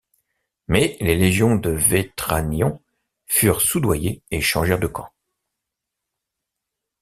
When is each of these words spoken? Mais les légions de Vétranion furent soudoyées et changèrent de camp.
Mais 0.67 0.97
les 0.99 1.15
légions 1.15 1.55
de 1.57 1.69
Vétranion 1.69 2.81
furent 3.27 3.61
soudoyées 3.61 4.23
et 4.31 4.41
changèrent 4.41 4.79
de 4.79 4.87
camp. 4.87 5.11